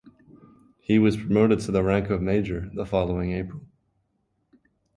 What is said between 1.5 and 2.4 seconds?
to the rank of